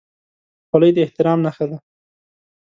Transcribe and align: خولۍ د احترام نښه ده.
خولۍ 0.69 0.91
د 0.93 0.97
احترام 1.05 1.39
نښه 1.45 1.65
ده. 1.71 1.77